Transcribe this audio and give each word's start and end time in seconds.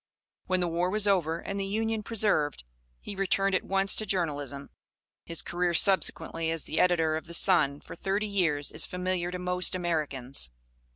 When 0.47 0.61
the 0.61 0.67
war 0.67 0.89
was 0.89 1.07
over 1.07 1.37
and 1.37 1.59
the 1.59 1.63
Union 1.67 2.01
preserved, 2.01 2.63
he 3.01 3.15
returned 3.15 3.53
at 3.53 3.63
once 3.63 3.93
to 3.97 4.05
journalism. 4.07 4.71
His 5.25 5.43
career 5.43 5.75
subsequently 5.75 6.49
as 6.49 6.63
the 6.63 6.79
editor 6.79 7.15
of 7.15 7.27
The 7.27 7.35
Sun 7.35 7.81
for 7.81 7.95
thirty 7.95 8.25
years 8.25 8.71
is 8.71 8.87
familiar 8.87 9.29
to 9.29 9.37
most 9.37 9.75
Americans. 9.75 10.49